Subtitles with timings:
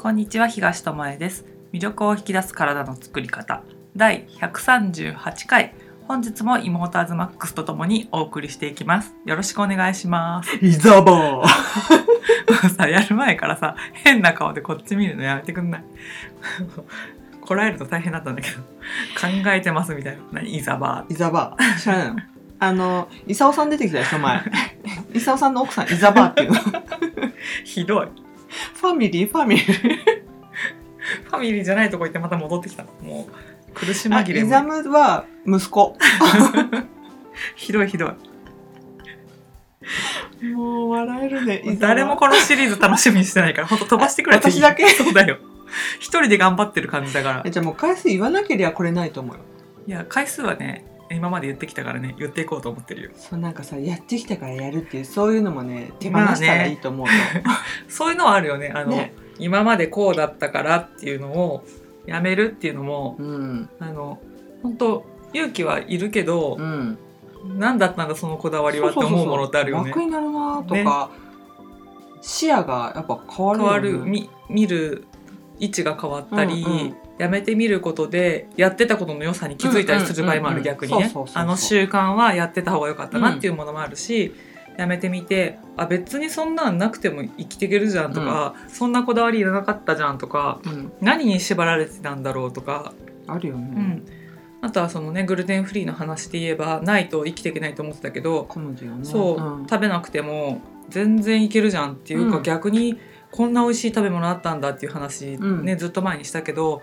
[0.00, 1.44] こんにちは東智恵です。
[1.74, 3.62] 魅力を引き出す体の作り方。
[3.94, 5.74] 第138回。
[6.08, 9.14] 本日も妹アズマックスとともにお送りしていきます。
[9.26, 10.56] よろしくお願いします。
[10.64, 12.68] イザバー。
[12.74, 15.84] さやる前からさ変な顔でこっち見るのやめてくんない？
[17.42, 18.62] こらえると大変だったんだけど。
[18.62, 20.22] 考えてますみたいな。
[20.32, 20.56] 何？
[20.56, 21.78] イザバイザバー。
[21.78, 22.16] 知らないの？
[22.58, 24.40] あのイサオさん出てきたでしょ前。
[25.12, 26.58] イサオさんの奥さんイザバーっていうの。
[27.64, 29.30] ひどいァミリー？
[29.30, 29.66] ファミリー。
[31.24, 35.96] ファミリーじゃないとこ行ってまた戻ってきたもう苦しあ紛れイザもムは息子。
[37.56, 38.12] ひどいひどい。
[40.54, 44.88] もう笑えるね誰もこのシリーズ楽しみにしてないからほんと飛ばしてくれ私だけ？
[44.90, 45.38] そうだよ。
[45.98, 47.42] 一人で頑張ってる感じだから。
[47.44, 49.42] えじゃあもう回数言わなければこれないと思うよ。
[49.86, 53.10] いや回数はね今まで言ってきたからね言っていこうと思ってるよ。
[53.16, 57.12] そうなんかさやってきたからやるっていうそういうのもね手放したらいいと思うよ、
[57.88, 58.72] そういうのはあるよね。
[58.74, 59.14] あのね。
[59.38, 61.64] 今までこうだったからっていうのを
[62.06, 63.68] やめるっていうのもうん。
[63.80, 64.18] あの
[64.62, 66.98] 本当勇気はいるけどう、ん。
[67.56, 69.88] 何だったんだそのこだわりはって思うものってあるよね。
[69.90, 71.10] 楽になるなとか、
[72.20, 73.70] 視野がやっぱ変わるよね。
[73.70, 74.04] 変わる。
[74.04, 75.04] み見る
[75.58, 81.12] 位置が変わったり、うんうんやめてみることでやってたことの良さに気づいたりする場合もある、うんうんうん逆にね。
[81.34, 84.34] あの習慣はやってた方が良かったなっていうものもあるし、
[84.78, 92.94] やめてみてあ別にそんなんなくても生きていけるじゃんとか、そんなこだわりいらなかったじゃんとかうん、何に縛られてたんだろうとか、
[93.26, 94.06] あるよね、うん、
[94.62, 98.84] あとはそのねグルテンフリーの話で言えばないと生きていけないと思ってたけど、ね。
[99.02, 99.66] そう、ん。
[99.68, 102.42] 食べなくても全然いけるじゃんっていうか、うん。
[102.42, 102.98] 逆に
[103.30, 105.64] こんな美味しい食べ物あったんだっていう話、うん。
[105.64, 106.80] ねずっと前にしたけど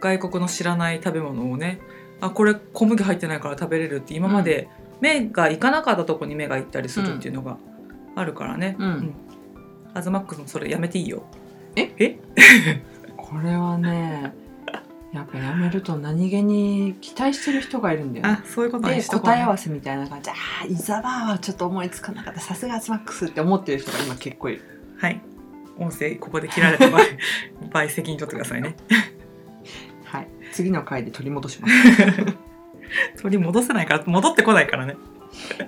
[0.00, 1.80] 外国の知らない食べ物をね
[2.20, 4.68] あこれ小麦入ってないから食べれるって今まで
[5.00, 7.58] 目がいかなかったとこに目がいったりするっていうのが
[8.14, 9.14] あるからね、うん。
[9.92, 11.24] アズマックスもそれやめていいよ。
[11.76, 11.92] え？
[11.98, 12.18] え？
[13.16, 14.32] これはね
[15.12, 18.38] やっぱやめると何気に期待してる人がいるんだよね。
[18.42, 22.40] あそういうことにで答え合わせみたいな感じあーイザバーはちょっと思いつかなかった。
[22.40, 24.62] さすがアズマックスって思ってる人が今結構いる。
[24.98, 25.20] はい。
[25.78, 27.02] 音声ここで切られた場合
[27.70, 28.76] 場合責任取ってくださいね。
[30.56, 31.74] はい次の回で取り戻します。
[33.20, 34.96] 取り戻せないから戻ってこないからね。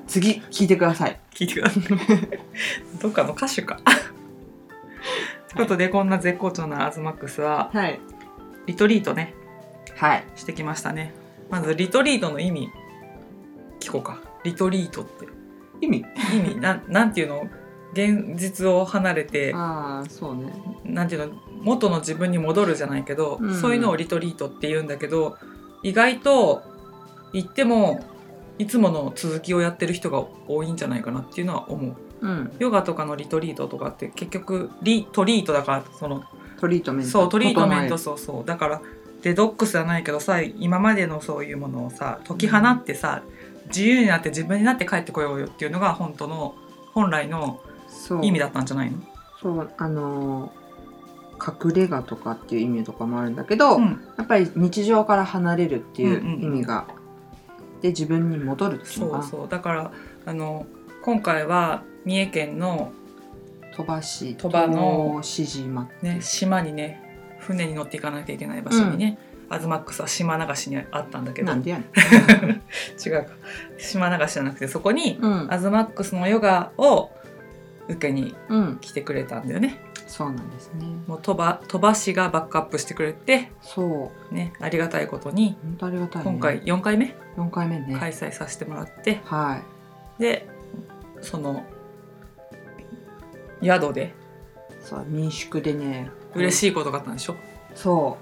[0.07, 1.21] 次聞いてください。
[1.35, 1.83] 聞いてください。
[3.03, 3.81] どっかの歌手か。
[5.53, 8.01] ということでこんな絶好調なアズマックスははい。
[8.67, 9.35] リトリートね。
[9.97, 10.25] はい。
[10.37, 11.13] してきましたね。
[11.51, 12.71] まずリトリートの意味
[13.81, 14.21] 聞こうか。
[14.45, 15.27] リトリートって。
[15.83, 16.05] 意味？
[16.35, 16.61] 意味。
[16.61, 17.47] なんなんていうの？
[17.93, 20.53] 現実を離れてああそうね。
[20.85, 21.35] なんていうの？
[21.63, 23.55] 元の自分に戻るじゃないけど、うん。
[23.55, 25.37] そういうのをリトリートって言うんだけど
[25.83, 26.63] 意外と
[27.33, 28.05] 言っても
[28.59, 31.97] いつもの続きをやってる人が多いんじゃないかなっていうのは思う。
[32.21, 32.53] うん。
[32.59, 36.25] ヨガとかのリトリートとかって結局リトリートだからその
[36.59, 37.11] トリートメント。
[37.11, 38.45] そうトリートメント整そうそう。
[38.45, 38.83] だから
[39.23, 43.23] デトックスじゃないけどさ今までのそういうものをさ解き放ってさ、
[43.67, 46.55] 自由になって自分になって帰ってこようよっていうのが本当の
[46.95, 47.61] 本来の
[48.23, 48.99] 意味だったんじゃないの？
[49.41, 50.58] そうあのー
[51.39, 54.01] 隠れ家とかっていう意味とかもあるんだけど、うん。
[54.17, 56.43] やっぱり日常から離れるっていううんうんうん。
[56.57, 56.87] 意味が、
[57.81, 59.49] で自分に戻るっていうのそうそう。
[59.49, 59.93] だから
[60.27, 60.67] あの
[61.03, 62.93] 今回は三重県の、
[63.75, 67.01] 飛ばし鳥羽の志島ね、島にね
[67.39, 69.19] 船に乗っていかなきゃいけない場所にね、
[69.49, 71.49] アズマックスは島流しにあったんだけど。
[71.49, 71.85] なんでやね
[73.05, 73.31] 違うか。
[73.79, 77.11] 島流しじゃなくてそこにんうん、アズマックスのヨガを
[77.89, 80.87] 受けにうん、来てくれたんだよねそうなんですね。
[81.07, 84.35] もう飛ば飛ばしがバックアップしてくれてそう。
[84.35, 87.97] ねありがたいことに本当ありがたい、ね、今回4回目？4回目ね。
[87.97, 89.21] 開催させてもらって。
[89.25, 89.63] は
[90.19, 90.23] い。
[90.23, 90.49] で
[91.21, 91.63] その
[93.63, 94.15] 宿で
[94.81, 96.11] そう民宿でね。
[96.35, 97.37] い嬉しいことがあったんでしょ、
[97.75, 98.19] そ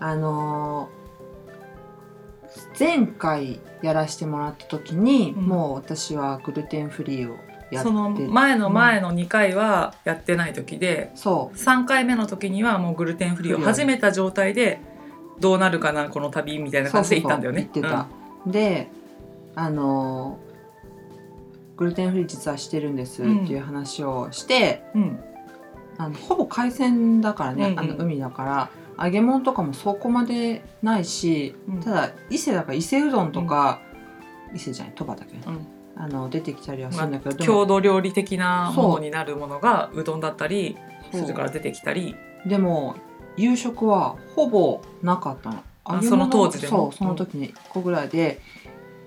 [0.00, 0.04] う。
[0.04, 1.00] あのー
[2.78, 5.46] 前回やらせてもらった時に、うん。
[5.46, 7.36] もう私はグルテンフリーを
[7.78, 11.56] その前の前の2回はやってない時でそう。
[11.56, 14.80] 3回目の時にはもうグルテンフリーを始めた状態で
[15.38, 17.70] どうなるかなこの旅みたいな感じで行ったんだよね。
[17.72, 18.06] そうそうそう言っ
[18.44, 18.90] てた、で
[19.54, 20.50] あのー
[21.80, 25.02] グルテンフリー実はしてるんですっていう話をして、うん。
[25.02, 25.20] うん
[25.98, 27.78] あのほぼ海鮮だからね、うんうん。
[27.78, 31.80] あの海だから揚げ物とかもそこまでないし、うん。
[31.80, 33.82] ただ伊勢だから伊勢うどんとか、
[34.54, 35.66] 伊勢じゃない鳥羽だけど、うん
[35.96, 40.76] あの出てきたりはすまあるんだけど、でも郷土料理的なものになるものがうどんだったり
[41.12, 42.16] それから出てきたり。
[42.46, 42.96] でも
[43.36, 45.62] 夕食はほぼなかったの。
[45.84, 46.90] あその当時でも？
[46.90, 48.40] そうその時に1個ぐらいで。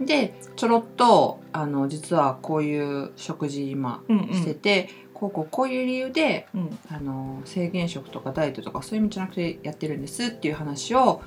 [0.02, 4.34] でちょろっとあの実はこういう食事今うんうん。
[4.34, 6.78] してて、こうこうこういう理由でうん。
[6.90, 11.22] あの制限食とかダイエットとかそういう意味じゃなくてやってるんですっていう話を、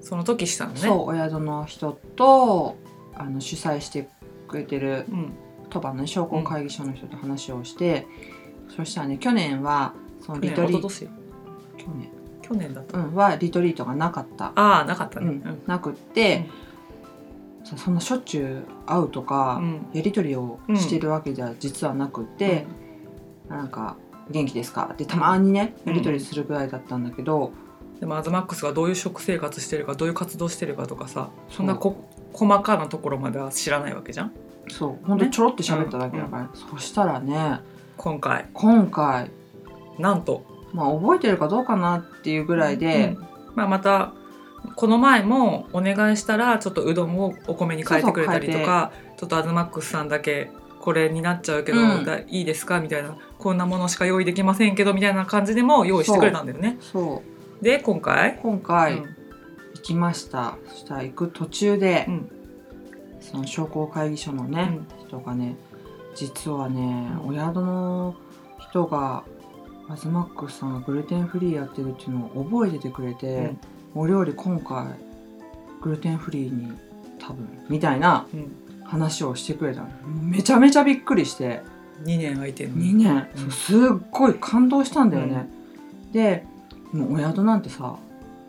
[0.00, 0.80] その時したのね。
[0.80, 2.76] そうお宿の人と
[3.14, 4.08] あの主催して
[4.46, 5.32] くれてるうん。
[5.68, 8.06] 鳥羽のね商工会議所の人と話をして、
[8.74, 11.06] そしたらね去年はそのリトリート去
[11.94, 12.08] 年、
[12.42, 12.98] 去年だった。
[12.98, 15.26] うん、はリトリートがなかった、ああなかったね。
[15.26, 16.46] うんなくって、
[17.64, 19.86] そそんなしょっちゅう会うとか、うん。
[19.92, 22.64] やり取りをしてるわけじゃ実はなくって、
[23.48, 23.96] なんか
[24.30, 25.92] 「元気ですか?」ってたまにねうん。
[25.92, 27.52] やり取りするぐらいだったんだけど、
[28.00, 34.32] でもアズマックスがどういう食生活してるかどういう活動してるかとかさそんなこ細かなところまでは知らないわけじゃん？
[34.68, 35.06] そう。
[35.06, 37.60] ほんとちょろって喋っただけだから、そしたらね
[37.96, 38.46] 今回。
[38.52, 39.30] 今回。
[39.98, 40.44] なんと。
[40.72, 44.12] まあ覚えてるかどうかなっていうぐらいで、うんまあ、また
[44.74, 50.50] この前もお願いしたらちょっとうどんをお米に変えてくれたりとかちょっとアズマックスさんだけ
[50.80, 52.04] これになっちゃうけど、うん。
[52.04, 52.80] だいいですか？
[52.80, 53.16] みたいな。
[53.38, 56.76] こんなものしか用意できませんけどみたいな感じでも用意してくれたんだよね。
[56.80, 57.22] そ
[57.60, 57.64] う。
[57.64, 59.15] で今回、今回うん
[59.76, 62.30] 行きました、そしたら行く途中で、うん。
[63.20, 65.56] その商工会議所のね、人がね
[66.14, 68.14] 実はね、うんお宿の
[68.58, 69.24] 人が
[69.88, 73.56] アズマックスさんがグルテンフリーやってるっていうのを覚えててくれて、
[73.94, 74.02] うん。
[74.02, 74.86] お料理今回
[75.82, 76.72] グルテンフリーに
[77.18, 78.52] 多分みたいなうん。
[78.84, 79.88] 話をしてくれたの。
[80.22, 81.60] めちゃめちゃびっくりして。
[82.04, 82.76] 2年空いてるの。
[82.76, 83.50] 2年、うん。
[83.50, 83.80] すっ
[84.12, 85.48] ごい感動したんだよね、
[86.12, 86.44] で
[86.92, 87.96] もうお宿なんてさ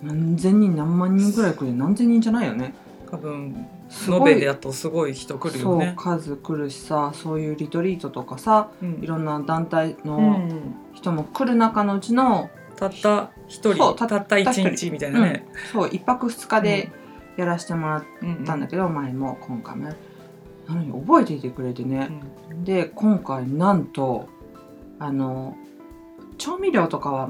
[0.01, 2.73] 何千人何万人ぐらい来る何千人じゃないよね。
[3.09, 3.65] 多分
[4.09, 5.95] 延べでやっとすごい人来るよね。
[5.97, 8.99] そう数来るしさそういうリトリートとかさうん。
[9.01, 10.75] いろんな団体うのん。
[10.93, 15.47] 人も来る中のうちの、たった一人そうたった一日みたいなね。
[15.71, 16.91] そう1泊2日で
[17.37, 18.59] やらせてもらっうんうんたん。
[18.59, 19.89] だけど、前も今回も。
[20.67, 22.09] なのに覚えていてくれてね、
[22.51, 22.63] うん。
[22.65, 24.27] で今回なんと
[24.99, 25.55] あの
[26.37, 27.29] 調味料とかは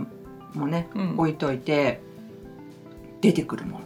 [0.55, 1.13] もうねうん。
[1.17, 2.01] 置いといて
[3.27, 3.85] 出てくるもの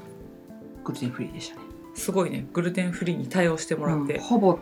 [0.83, 1.61] グルテンフリーでしたね。
[1.93, 2.47] すごいね。
[2.53, 4.59] グルテンフリーに対応してもらって、うんほぼ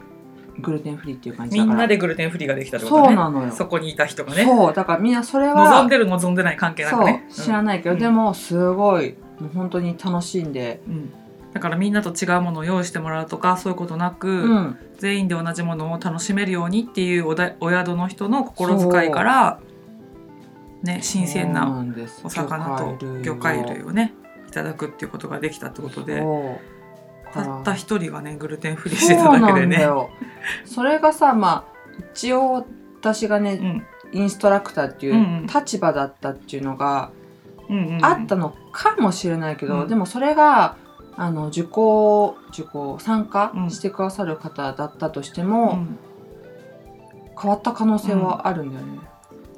[0.61, 1.73] グルテンフリーっていう感じだから。
[1.73, 3.07] みんなでグルテンフリーができたってことね。
[3.07, 3.51] そうなのよ。
[3.51, 4.43] そこにいた人がね。
[4.43, 7.25] そうだからみんなそれは望んでる望んでない関係なくね。
[7.29, 7.99] そう知らないけど、うん。
[7.99, 10.93] でもすごいもう本当に楽しんで、うん。
[10.93, 11.13] うん
[11.53, 19.59] だからみんなと違うものを用意してもらうとかそういうことなく、うん、全員で同じものを楽しめるようにっていうおだお宿の人の心遣いから
[20.83, 22.21] ね新鮮そうなんです。
[22.23, 24.13] お魚と魚介類をね
[24.49, 26.23] いただくっていうことができたってことで
[27.31, 29.87] たった一人がねグルテンフリーそしてただけでね。
[30.65, 31.79] それがさまあ
[32.13, 32.65] 一応
[32.99, 33.85] 私がね、うん。
[34.11, 37.11] インストラクターっていんう立場だったっていうのが
[38.01, 39.87] あったのかもしれないけど、うん。
[39.87, 40.77] でもそれが
[41.15, 43.69] あの受講受講参加うん。
[43.69, 45.99] してくださる方だったとしてうも、ん。
[47.39, 48.99] 変わった可能性はあるんだよね。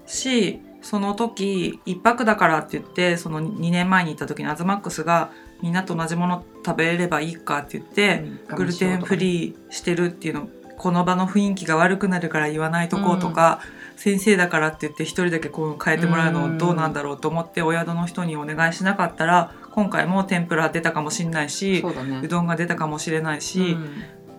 [0.06, 5.32] しその時一泊だからって言ってその2年前に行った時にアズマックスが
[5.62, 13.62] みんなと同じもの食べればいいかって言って、うんグルテンフリーしてるっていうのこの場の雰囲気が悪くなるから言わないとこうとか、
[13.96, 22.22] 先生だからって言って一人だけこう変えてもらうのどうなんだろうと思ってお宿の人にお願いしなかったら今回も天ぷら出たかもしれないしそうだね。
[22.24, 23.90] うどんが出たかもしれないし、うん。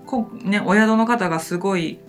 [0.05, 2.01] こね、お宿の方がすごい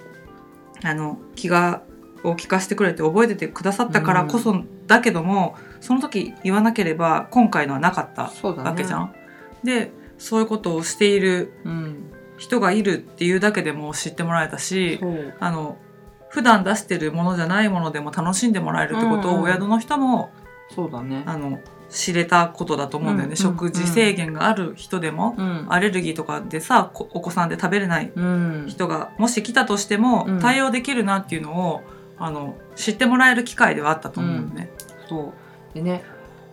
[0.83, 1.83] あの気が
[2.23, 9.13] を聞かせてくれて覚えててくださったからこそ、だけどもその時言わなければ今回のはなかったわけじゃん。
[9.63, 15.33] でそういうことをしているうん、人がいるっていうだけでも知ってもらえたしそう。
[15.39, 15.77] あの
[16.29, 20.31] 普段出してるものじゃないものでも楽しんでもらえるってことを、うんうんお宿の人も
[20.73, 21.23] そうだね。
[21.25, 23.37] あの知れたことだと思うんだよね、うん。
[23.37, 25.67] 食事制限がある人でも、うん。
[25.69, 30.39] アレルギーとかでさこお子さんで食べれないうん、人がもし来たとしてもうん。
[30.39, 31.83] 対応できるなっていうのを、
[32.25, 34.71] あの知ってもらえる機会ではあったと思うのね。
[35.09, 35.33] そ
[35.71, 35.73] う。
[35.73, 36.03] でね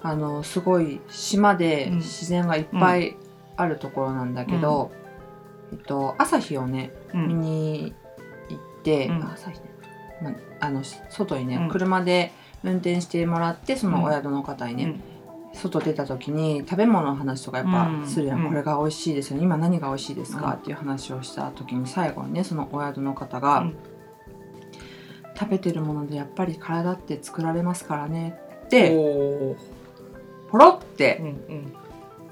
[0.02, 1.96] あのすごい島でうん。
[1.98, 3.16] 自然がいっぱい
[3.56, 4.90] あるところなんだけど、
[5.72, 7.40] えっと、朝日をね見うん。
[7.40, 7.94] に
[8.48, 9.22] 行って、うん。
[9.22, 9.64] あ朝日ね、
[10.22, 11.68] まあの外にね、うん。
[11.68, 12.32] 車で
[12.64, 15.02] 運転してもらってそのお宿の方にね、うん。
[15.52, 18.08] 外出た時に食べ物の話とかやっぱうん。
[18.08, 18.48] するやん、うん。
[18.48, 19.36] これが美味しいですよ。
[19.36, 20.52] ね今何が美味しいですか、うん。
[20.54, 23.76] っていう話をした時に最後にねそのお宿の方が、うん
[25.38, 28.38] 食べてるものでやっぱり体って作られますからね。
[28.66, 28.90] って
[30.50, 31.72] ポロってうんうん。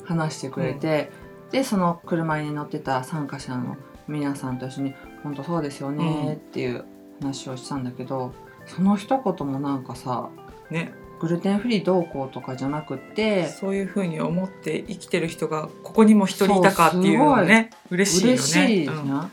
[0.08, 1.10] 話してくれて、
[1.50, 3.76] でその車に乗ってた参加者の
[4.08, 6.86] 皆さんと一緒に「本当そうですよね」っていう
[7.20, 8.32] 話をしたんだけど、
[8.64, 10.30] その一言もなんかさ
[10.70, 10.92] ね。
[11.20, 18.32] グルテンフリーどうこうとかじゃなくってそういうふうに思って生きてる人がここにも一人いたかっていうのね嬉しいよね。
[18.34, 19.08] 嬉しいうん。
[19.08, 19.28] だ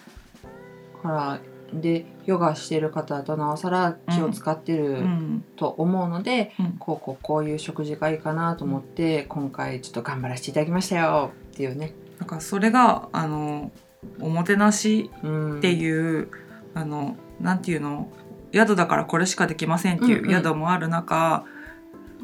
[1.04, 1.40] から
[1.74, 5.46] でヨガしてる方だとなおさら気を使ってうるん。
[5.56, 6.72] と思うので、うん。
[6.78, 11.32] こうこうこういう食事がいいかなと思って今回ちょっと頑張らせていただきましたよ。
[11.52, 11.94] っていうね。
[12.20, 13.72] だからそれがあの
[14.20, 16.30] おもてなしうん、っていう、
[16.74, 18.10] あのなんていうの
[18.54, 20.30] 宿だからこれしかできませんっていうんうん。
[20.30, 21.46] う宿もある中、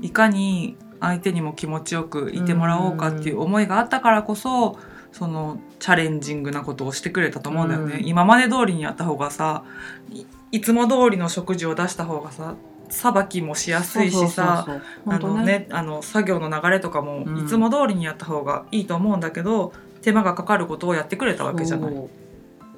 [0.01, 4.77] いかに相手にも気持ちよくいてもらおうかっていう思いがあったからこそ
[5.12, 8.08] そのチャレンジングなことをしてくれたと思うんだよね、うん。
[8.08, 9.63] 今まで通りにやった方がさ
[10.10, 12.56] いいつも通りの食事を出した方がさ
[12.89, 14.82] さばきもしやすいしさ
[16.01, 17.46] 作業の流れとかもうん。
[17.46, 21.94] いつも通りにやった方がいいと思うんだけど、手間がかかることをやってくれたわけじゃない。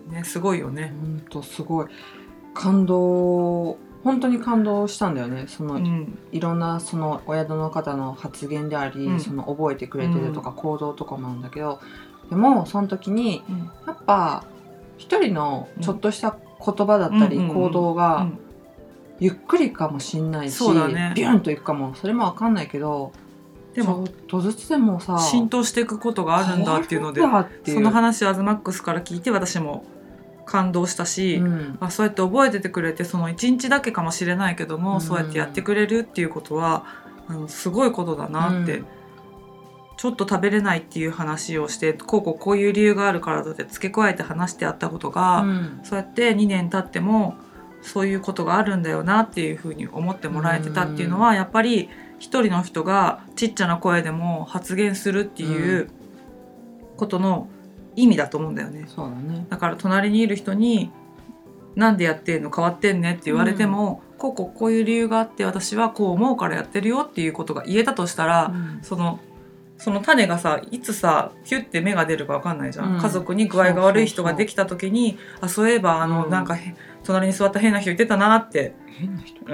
[0.09, 0.93] ね、すごいよね。
[1.01, 1.87] 本当すごい。
[2.53, 5.45] 感動本当に感動したんだよね。
[5.47, 9.19] その、うん、いろんなそのお宿の方の発言であり、うん。
[9.19, 11.79] その覚えてくれてるとか行動とかもなんだけど、
[12.29, 13.71] でもその時にうん。
[13.87, 14.45] やっぱ
[14.97, 18.39] 一人のちょっとした言葉だったりうん行動うがん。
[19.19, 21.13] ゆっくりかもしんないし、そうだね。
[21.15, 21.93] ビュンといくかも。
[21.95, 23.11] それもわかんないけど
[23.73, 27.21] でもちょっとずつでもさ浸透していくことがあるんだっていうので
[27.65, 29.85] その話をアズマックスから聞いて私も
[30.45, 31.77] 感動したし、うん。
[31.79, 35.01] あそうやって覚えててくれてその1日だけかもしれないけども、うん。
[35.01, 36.85] そうやってやってくれるっていうことは
[37.27, 38.85] あのすごいことだなって、うん
[40.03, 45.79] ちょっと食べれないっていう話をしてこうこうこういう理由があるからだって付け加えて話してあったことが、うん。
[45.85, 47.35] そうやって2年経っても
[47.81, 55.89] そういうことがあるんだよなっていうふうに思ってもらえてたっていうのは、やっぱり一人の人がちっちゃな声でも発言するっていう
[56.97, 57.47] ことの
[57.95, 58.85] 意味だと思うんだよね。
[58.97, 59.45] だね。
[59.49, 60.91] だから隣にいる人に
[61.77, 68.79] 「なんでやってんの変わってんね」って言われても、こうこうこういう理由があって私はこう思うからやってるよっていうことが言えたとしたら、うん。
[68.81, 69.21] その
[69.83, 73.01] その種がさいつさピュッて芽が出るか分かんないじゃん、うん。
[73.01, 76.31] 家族に具合が悪い人ができた時にあそういえばあの、うん。
[76.31, 76.73] なんかへ
[77.03, 78.75] 隣に座った変な人いてたなって。
[78.87, 79.43] 変な人？
[79.43, 79.47] っ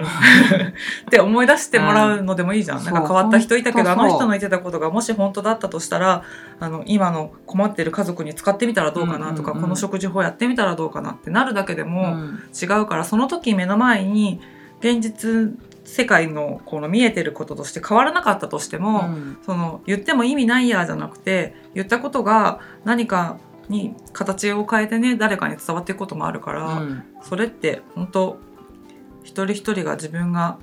[1.10, 2.86] て思い出してもらうのでもいいじゃん、うん。
[2.86, 6.22] なんか変わった人いたけどあの人の言ってたことがもし本当だったとしたら
[6.60, 9.62] あの今の困ってる家族に使ってみたらどうかなとか、うんうんうん。
[9.64, 12.40] この食事法やってみたらどうかなってなるだけでも、うん。
[12.54, 14.42] 違うからその時目の前に
[14.80, 15.58] 現実
[15.90, 19.38] 世界のこの見えてることとして変わらなかったとしても、うん。
[19.44, 23.38] その言っても意味ないやじゃなくて言ったことが何か
[23.70, 27.04] に形を変えてね誰かに伝わっていくこともあるから、うん。
[27.24, 28.40] それって本当
[29.24, 30.60] 一人一人が自分が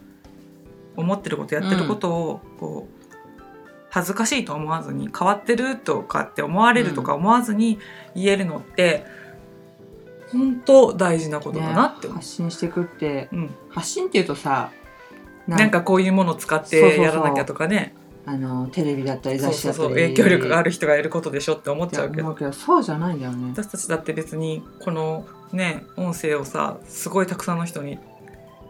[0.97, 3.07] 思ってることやってることをこう
[3.91, 7.79] 恥ずかしいと思わずに変わってるとかって思われるとか思わずに
[8.15, 9.05] 言えるのって
[10.31, 12.15] 本当大事なことだなってね。
[12.15, 14.71] 発信していくってうん、発信っていうとさ
[15.47, 17.95] ななんかこういうものを使ってやらなきゃとかね。
[18.29, 19.89] あのテレビだったり雑誌だったり。
[19.89, 22.53] 影響力がある人がやることでしょって思っちゃうけど。
[22.53, 23.51] そうじゃないんだよね。
[23.51, 27.99] 私たちだって別にこのね音声をさすごいたくさんの人に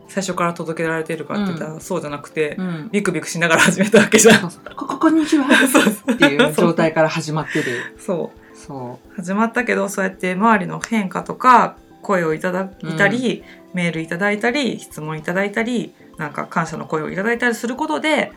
[0.08, 2.88] 最初から届けられてるかって言ったら、そうじゃなくて、うん。
[2.92, 4.50] ビクビクしながら始めたわけじゃん。
[4.76, 7.94] こここんにちはっていう状態から始まってる。
[7.98, 8.56] そう。
[8.56, 13.42] そ始まったけどそうやって周りの変化とか声をいただいたり、
[13.74, 18.32] メールいただいたり質問いただいたりなんか感謝の声をいただいたりすることで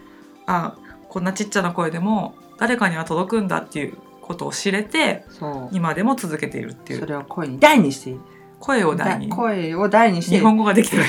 [0.48, 0.76] あ
[1.08, 5.24] こんなちっちゃな声でも誰かには届くんだっていうことを知れて
[5.72, 7.00] 今でも続けているっていう。
[7.00, 8.18] それを声に大にして
[8.60, 9.30] 声を大に。
[9.30, 11.08] 声を大にして日本語ができてない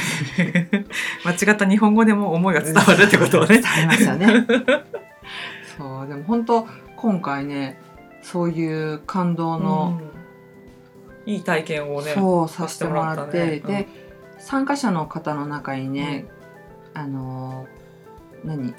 [1.24, 3.58] 間違った日本語でも思いが伝わるってことをね。
[3.58, 4.46] 伝わりますよね。
[5.76, 7.80] そうでも本当今回ね
[8.22, 10.19] そういう感動の、うん
[11.30, 13.60] いい体験をねそうさせてもらってね。
[13.60, 13.88] で
[14.38, 16.26] 参加者の方の中にね、
[16.94, 18.74] あのー何？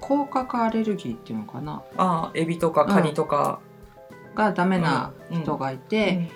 [0.00, 1.82] 甲殻アレルギーっていうのかな？
[1.96, 3.60] ああエビとかカニとか、
[4.34, 5.42] がダメなうん。
[5.42, 6.30] 人がいて、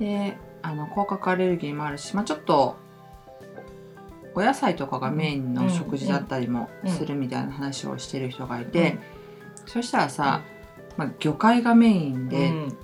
[0.00, 2.76] であの甲殻アレルギーもあるし、まあ、ちょっと
[4.34, 8.98] お野菜とかがメインの食事だったりもするみたいな話をしてる人がいて、
[9.66, 10.42] そしたらさ、
[10.96, 12.78] まあ、魚介がメインうんで、うん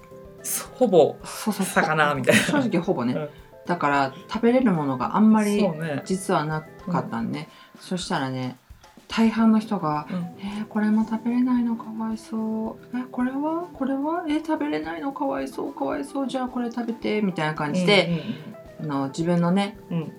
[0.74, 2.42] ほぼそうそう魚みたいな。
[2.46, 3.28] 正直ほぼね、うん。
[3.66, 5.66] だから食べれるものがあんまり
[6.04, 7.48] 実はなかったんね、
[7.80, 8.56] そしたらね
[9.08, 12.96] 大半の人がうん「えーこれも食べれないのかわいそう。
[12.96, 13.64] えこれは？
[13.72, 14.24] これは？
[14.28, 15.12] え食べれないの？
[15.12, 15.72] かわいそう。
[15.74, 16.28] かわいそう。
[16.28, 18.22] じゃあこれ食べて」みたいな感じで、
[18.80, 20.12] あの自分のねうんうんうん。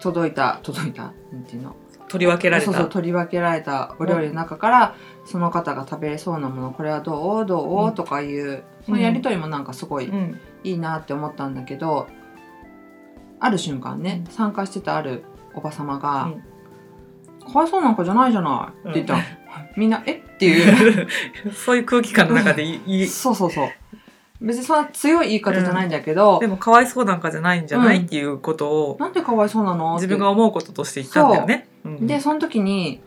[0.00, 1.76] 届いた届いたなんていうの？
[2.12, 2.66] 取り分けられた。
[2.66, 3.96] そうそう取り分けられた。
[3.98, 7.46] お料理の中から、その方が食べれそうなものこれはどう？
[7.46, 7.94] どう、うん。
[7.94, 10.40] とかいうそのやり取りもなんかすごいうん。
[10.64, 12.06] いいなって思ったんだけど
[13.40, 16.42] ある瞬間ね参加してたあるおば様が、うん
[17.44, 19.20] かわいそうなんかじゃないじゃないって言ったの、
[19.76, 20.12] みんなえ？
[20.12, 21.08] っていう。
[21.52, 23.06] そういう空気感の中でいい。
[23.08, 23.68] そうそうそう
[24.42, 31.68] 別にそんな強い言い方じゃないんだけど、でもかわいそうなんかじゃないんじゃない、うんっていうことをなんでかわいそうなの自分が思うこととして言ったんだよね。
[31.84, 31.88] う。
[31.88, 32.06] ん。
[32.06, 33.00] でその時に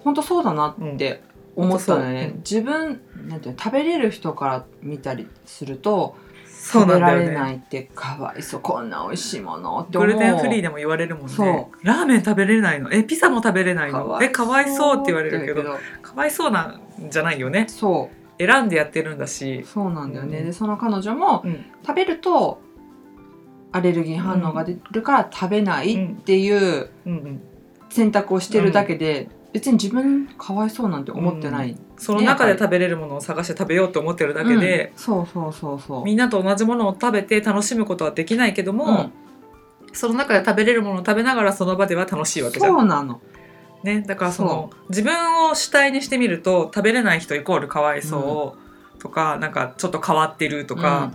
[0.00, 1.22] 本当そうだなって
[1.54, 2.36] 思ったのよね、う。
[2.36, 2.38] ん。
[2.38, 6.16] 自分なんていうの食べれる人から見たりすると
[6.48, 7.34] そう食べられなんだよね。
[7.34, 10.08] ないってかわいそうこんな美味しいものって思う。
[10.08, 11.68] グルテンフリーでも言われるもんそね。
[11.82, 12.90] ラーメン食べれないの？
[12.90, 15.62] えピザも食べれないかのえかわいそうって言われるけど。
[16.00, 16.80] かわいそうなん
[17.10, 17.66] じゃないよね。
[17.68, 19.64] そう選んでやってるんだし。
[19.64, 20.44] そうなんだよね、うん。
[20.46, 21.64] でその彼女もうん。
[21.86, 22.60] 食べると
[23.72, 27.40] アレルギー反応が出るから食べないっていううんうん。
[27.90, 34.98] 選択をしてるだけで、別に自分かわいそうなんて思ってない、その中で食べれるものを探して食べようと思ってるだけで、うん。
[34.98, 36.04] そうそうそうそう。
[36.04, 39.12] みんなと同じものを食べて楽しむことはできないけども、うん。
[39.92, 42.72] その中で食べれるものを食べながらその場では楽しいわけじゃん。
[42.72, 43.20] そうなの
[43.84, 48.56] ね、だからその自分を主体にしてみると食べれない人イコールかわいそ
[48.98, 51.12] うとか、なんかちょっと変わってるとか、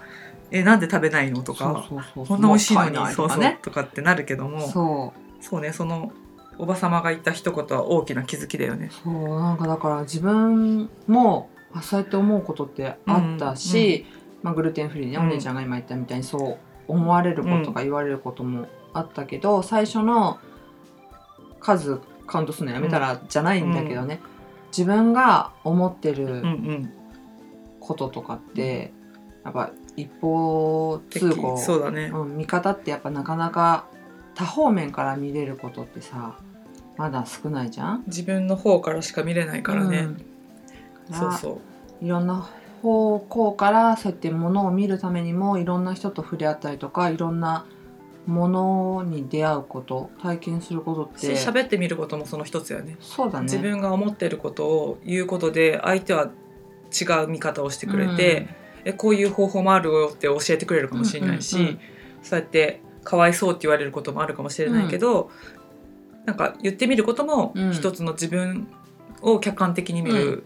[0.52, 1.42] えなんで食べないの？
[1.42, 3.60] とかこんな美味しいのにそうそうとかね。
[3.64, 5.44] とかってなるけどもそう。
[5.44, 6.12] そうねその
[6.60, 8.92] おばさまが言った一言は大きな気づきだよね。
[9.04, 14.06] そうなんかだから自分もあそうやって思うことってあったし、
[14.44, 15.28] まあ、グルテンフリーね、うん。
[15.28, 16.58] お姉ちゃんが今言ったみたいにそう
[16.88, 20.40] 思われることか言われることもあったけど、最初の
[21.60, 22.00] 数
[22.30, 24.22] カウントするのやめたらじゃないんだけどね、
[24.72, 26.44] 自分が思ってる
[27.80, 28.94] こととかって
[29.44, 32.12] やっぱ一方通行そうだね。
[32.14, 33.86] うん、見方ってやっぱなかなか
[34.36, 36.38] 多方面から見れることってさ
[36.98, 38.04] まだ少ないじゃん？
[38.08, 39.98] 自分の方からしか見れないからね。
[40.00, 40.26] うん。
[41.12, 41.62] そうそ
[42.02, 42.06] う。
[42.06, 42.48] いろんな
[42.82, 47.66] 方向からそうやってものを見るためにもいろんな人と触れ合ったりとかいろんな
[48.26, 52.98] ものに出会うこと体験することっして喋ってみることもその一つやね。
[53.00, 53.44] そうだね。
[53.44, 56.30] 自分が思ってることを言うことで相手は
[56.92, 58.48] 違う見方をしてくれて、
[58.86, 61.80] えこういう方法もあるよって教えてくれるかもしれないし、うんうんうん。
[62.22, 65.32] そうやってかわいそうって言われることもあるかもしれないけど、
[66.26, 68.68] なんか言ってみることもうん一つの自分
[69.22, 70.44] を客観的に見る、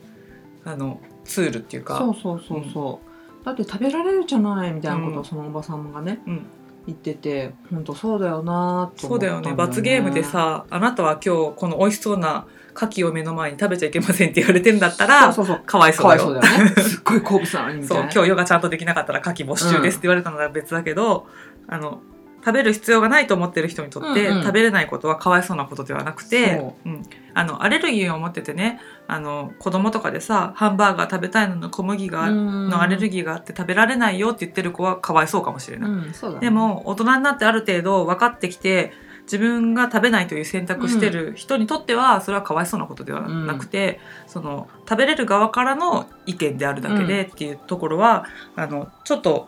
[0.63, 1.97] あのツールっていうか。
[1.97, 3.01] そうそうそうそ
[3.41, 5.17] う、だって食べられるじゃないみたいなことうん。
[5.19, 6.45] をそのおばさんがね、うん
[6.85, 9.37] 言ってて本当そうだよなとそうだよね。
[9.37, 9.73] 思ったんだよね。
[9.73, 15.65] 罰ゲームでさあなたは今日この美味しそうな牡蠣を目の前に食べちゃいけませんって言われてんだったらそうそうそう。
[15.65, 16.21] かわいそうだよ。
[16.23, 16.69] そうだよね。
[16.81, 21.27] すっごい好物なのにみたそいうな今日ヨガちゃんとできなかったら牡蠣没収ですって言われたのは別だけど、
[21.67, 22.01] あの
[22.45, 24.43] 食べる必要がないと思ってる人にとって、うんうん。
[24.43, 26.89] 食べれないことはかわいそうなことではなくてそ、う。
[26.89, 27.03] ん、
[27.33, 35.89] あのアレルギーを持っててねあの子供とかでさハンバーガー食べたいのに小麦が、のアレルギギーがあって食べられないよって言ってる子はかわいそうかもしれない。
[35.91, 36.13] うんね。
[36.41, 38.91] でも大人になってある程度分かってきて
[39.23, 48.25] 自分が食べないという選択してる人にとってはそれはかわいそうなことではなくて、その食べれる側からの意見であるだけでっていうところは、
[48.55, 49.47] あのちょっと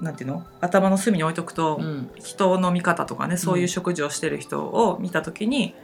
[0.00, 0.46] なんていうの？
[0.60, 2.10] 頭の隅に置いとくと、うん。
[2.16, 5.74] 人の見方とかねそういう食事をしてる人を見た時に、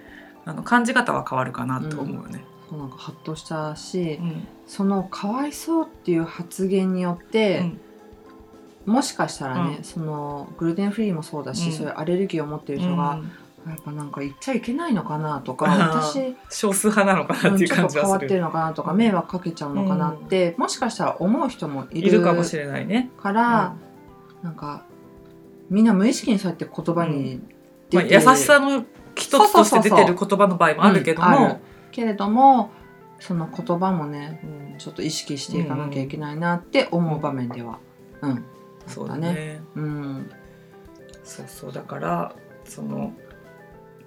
[0.45, 2.45] あの感じ方は変わるかなと思うよね。
[2.69, 4.47] そうなんかハッとしたし、うん。
[4.67, 7.59] そのかわいそうっていう発言によって、
[8.87, 8.95] うん。
[8.95, 9.85] もしかしたらね、うん。
[9.85, 11.73] そのグルテンフリーもそうだし、うん。
[11.73, 13.31] そういうアレルギーを持ってる人が、うん。
[13.67, 18.03] やっぱなんか言っちゃいけないのかなとか私少数派なのかなっていう感じはする。
[18.03, 23.11] 変わってるのかなとか迷惑かけちゃうのかなって、もしかしたら思う人もいるかもしれないね。
[23.23, 23.75] から、
[24.45, 24.85] なんか
[25.71, 27.41] みんな無意識にそうやって言葉に
[27.91, 32.71] まあ、出て、優しさの一つとして出てる言葉の場合もあるけども、けれども
[33.21, 34.79] その言葉もねうん。
[34.79, 37.79] ちょっと意識していかなきゃいけないなって思う場面では
[38.21, 38.45] うん。
[38.87, 39.63] そうだね。
[39.77, 40.31] うん。
[41.23, 41.73] そうそう。
[41.73, 43.13] だからその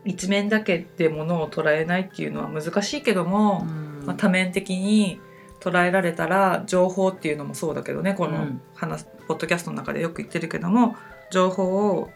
[0.05, 4.05] 一面だけでものを捉えないっていうのは難しいけども、うん。
[4.05, 5.19] まあ、多面的に
[5.59, 8.61] 捉えられたら情報っていうのもそうだけどねこのうん。
[8.75, 10.95] 話、ポッドキャストの中でよく言ってるけども
[11.31, 12.09] 情報を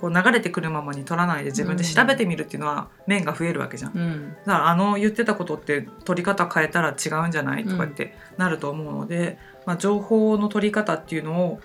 [0.00, 3.92] こう流れてくるままに取らないで自分で調べてみるっていうのは面が増えるわけじゃん。
[3.96, 4.36] うん。
[4.44, 11.60] だからあの言ってたことって取り方変えたら違うんじゃないとかってなると思うので、まあ、情報の取り方っていうのを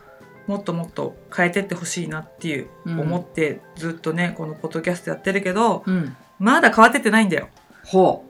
[0.48, 3.00] もっともっと変えてってほしいなっていううん。
[3.02, 6.16] 思ってずっとねこのポッドキャストやってるけどうん。
[6.40, 7.50] まだ変わってってないんだよ。
[7.86, 8.24] ほ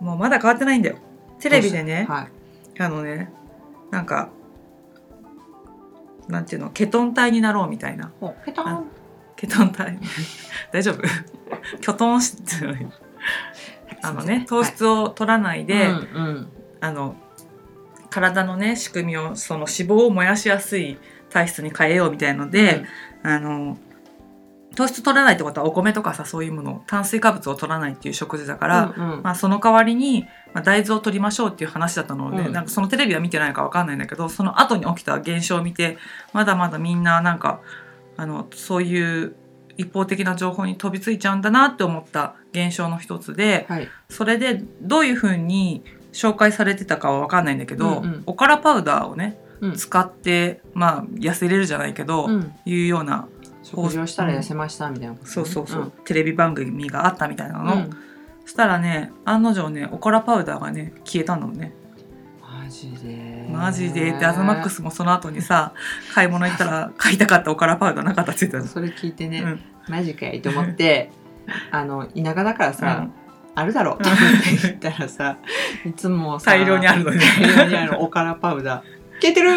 [0.00, 0.96] もうまだ変わってないんだよ
[1.40, 2.82] テレビでうねはい。
[2.82, 3.32] あのね
[3.90, 4.30] なんか
[6.28, 6.70] なんていうの？
[6.70, 8.12] ケトン体になろうみたいな。
[8.20, 8.86] ほうペタン
[9.36, 9.98] ケトン体
[10.72, 11.02] 大丈夫？
[11.80, 12.36] キョトンし
[14.02, 15.96] あのね糖質を取らないで、うんう
[16.30, 16.48] ん。
[16.80, 17.16] あの
[18.08, 20.98] 体のね仕組みをその脂肪を燃やしやすい
[21.30, 22.84] 体質に変えようみたいので、
[23.22, 23.78] あの
[24.80, 29.22] 糖質取らないってことはお米とかさそういうもの炭水化物を取らないっていう食事だから、うんうん。
[29.22, 32.52] まあ、その代わりに、まあ、大豆を取りましょうっていう話だったので、うん。
[32.54, 35.98] なんかそのテレビは見てないかわかんないんだけどその後に起きた現象を見て
[36.32, 37.60] まだまだみんななんか
[38.16, 39.36] あのそういう
[39.76, 43.88] 一方的な情報に飛びついちゃうんだなって思った現象の一つではい。
[44.08, 48.22] それでどういうふうに紹介されてたかはわかんないんだけど、うんうん。
[48.24, 49.72] おからパウダーをねうん。
[49.74, 52.54] 使ってまあ痩せれるじゃないけど、うん。
[52.64, 53.28] いうような
[53.62, 55.30] 食事をしたら痩せましたみたいなことね。
[55.30, 57.90] そうそうそう、テレビ番組があったみたいなの、うん。
[58.42, 61.72] そしたらね案の定ねおからパウダーがね消えたのね。
[62.40, 63.46] マジで。
[63.50, 64.12] マジで。
[64.12, 65.72] でアズマックスもその後にさ
[66.14, 69.60] 買い物行ったら買いたかったおからパウダーなかったって言ってたそれ聞いてね、うん。
[69.88, 71.10] マジかいと思って
[71.70, 73.12] あの田舎だからさ、うん。
[73.54, 73.94] あるだろう。
[74.00, 74.10] って
[74.62, 75.36] 言ったらさ
[75.84, 77.20] いつもさ大量にあるのね
[77.56, 79.00] 大量にあるおからパウダー。
[79.20, 79.50] 消えてる、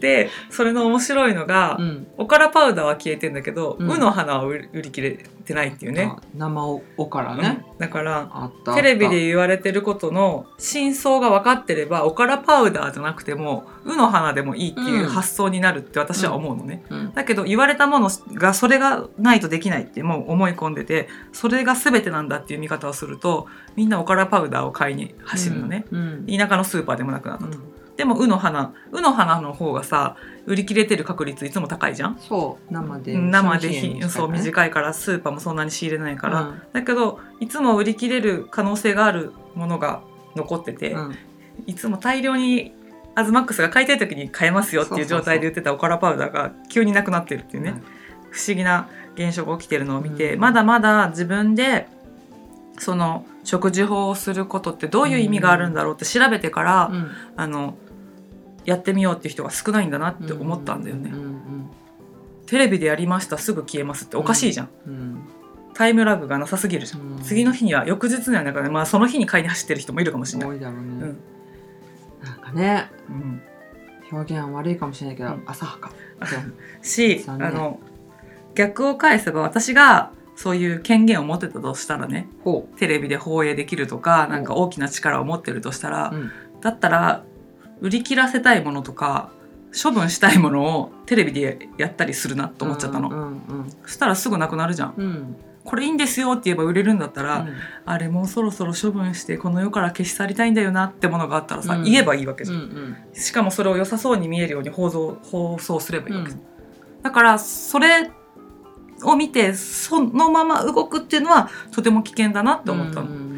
[0.00, 2.06] でそれの面白いのが、うん。
[2.16, 5.10] おからパウダーは消えてんだけど、ううんの花は売り切れ
[5.44, 7.78] てないっていうね、あ生おおからね、うん。
[7.78, 17.14] だからテレビで言われてることの真相が分かってればおからパウダーじゃなくてもうの花でもいいっていう発想になるって私は思うのね、うん。
[17.14, 26.26] だけど言われたものがそれがないとできないってもう思い込んでてそれが全てなんだっていう見方をするとみんなおからパウダーを買いに走るのね、うん。
[26.26, 27.62] 田舎のスーパーでもなくなったと、うん
[28.00, 32.16] でも「うの花」「うの花」の方がさ売り切れてる確率いつも高いじゃん？
[32.18, 36.62] そう生で生でその日ひそう短いからスーパーもそんなに仕入れないから、うん。
[36.72, 40.00] だけどいつも売り切れる可能性があるものが
[40.34, 41.14] 残ってて、うん。
[41.66, 42.74] いつも大量に
[43.14, 47.80] アズマックスが買いたい時に買えますよっていう状態で売ってたおからパウダーが急になくなってるっていうね、はい。
[48.30, 50.40] 不思議な現象が起きてるのを見て、うん。
[50.40, 51.86] まだまだ自分で
[52.78, 57.10] その食事法をすることってどういう意味があるんだろうって調べてから、うん。
[57.36, 57.74] あの
[58.64, 61.10] やってみようっていう人が少ないんだなって思ったんだよね。
[61.10, 61.70] うん
[62.46, 65.24] テレビでやりましたすぐ消えますっておかしいじゃん、うんうん
[65.72, 67.22] タイムラグがなさすぎるじゃん、うん。
[67.22, 71.20] 次の日には翌日にはなんかねまあその日に買いに走ってる人もいるかもしれない、多いだろうね、うん。
[72.22, 73.42] なんかねうん、
[74.12, 75.42] 表現は悪いかもしれないけど、うん。
[75.46, 75.92] 浅はか。
[76.82, 77.80] しあの
[78.54, 86.12] 逆を返せば私がそういう権限を持ってたとしたらねほテレビで放映できるとかなんか大きな力を持ってるとしたら、
[86.60, 87.24] だったら
[87.80, 89.30] 売り切らせたいものとか
[89.80, 93.26] 処分したいものをテレビでやったりするなと思っちゃったの、うんう
[93.62, 94.94] んそしたらすぐなくなるじゃん。
[94.96, 95.04] うん。
[95.04, 97.54] うんこれいいんですよって言えば売れるんだったら、うん。
[97.84, 101.84] あれもうそろそろ処分してこの世から消し去りたいんだよなってものがあったらさ、うん。
[101.84, 106.44] 言えばいいわけじうゃん、んしかもそれを良さそうに見えるように放送放送すればいいわけじゃん、う
[107.02, 108.10] だからそれ
[109.04, 113.29] を見てそのまま動くっていうのはとても危険だなって思ったの、うんうんうん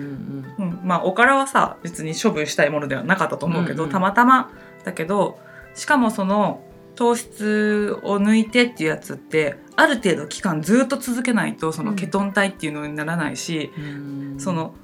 [0.82, 4.50] まあおからはさ別に処分したいものではなかったと思うけど、うんうんたまたま
[4.84, 5.38] だけど
[5.74, 6.62] しかもその
[6.94, 14.34] 糖質を抜いてっていうやつってある程度期間ずっと続けないとそのケトン体っていうのにならないし、うん。
[14.38, 14.74] その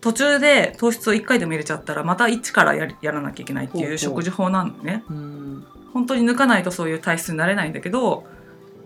[0.00, 5.04] 途中で糖質を1回でも入れちゃったらまた一からやりやらなきゃいけないっていう食事法なのね。
[5.10, 5.66] うん。
[5.92, 8.24] 本当に抜かないとそういう体質になれないんだけど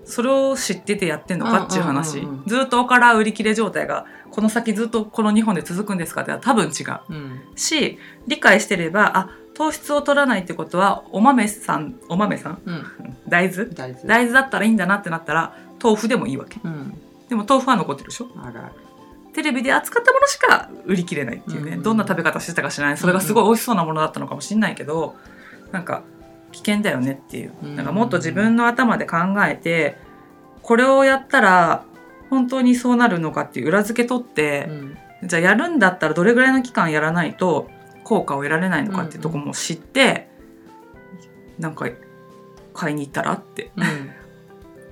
[0.04, 2.46] それを知っててやってんのかっていう話、うんうんうんうん。
[2.46, 6.22] ずっとおから売り切れ状態がこの先ずっとこの日本で続くんですか？
[6.22, 7.00] って多分違う。
[7.08, 7.40] うん。
[7.56, 12.62] し理解してればあ糖質を取らないってことはお豆さんお豆さん？
[12.64, 12.84] うん。
[13.28, 13.66] 大豆？
[13.70, 14.32] 大豆。
[14.32, 16.60] だったらいいんだなってなったら豆腐でもいいわけ。
[16.62, 16.94] うん。
[17.28, 18.28] でも豆腐は残ってるでしょ？
[19.32, 22.96] テレビで扱ったものしか売り切れないっていうね、うんどんな食べ方してたか知らない。
[22.96, 25.16] それがすごい美味しそうなものだったのかもしれないけど
[25.72, 26.04] なんか
[26.54, 27.52] 危険だよねっていう。
[27.62, 27.76] うん。
[27.76, 29.96] なんかもっと自分の頭で考えて
[30.62, 31.84] これをやったら
[32.30, 34.72] 本当にそうなるのかっていう裏付け取ってう、
[35.24, 35.28] ん。
[35.28, 37.68] じゃあやるんだったらどれぐらいの期間やらないと
[38.04, 40.28] 効果を得られないのかっていうところも知って、
[41.58, 41.88] なんか
[42.72, 43.72] 買いに行ったらって、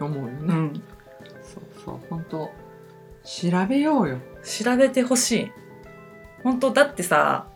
[0.01, 0.07] うん。
[0.07, 0.33] 思うよね。
[0.41, 0.83] うん、
[1.43, 2.01] そうそう。
[2.09, 2.51] 本当
[3.25, 4.19] 調べようよ。
[4.43, 5.53] 調べてほしい。
[6.43, 7.47] 本当だってさ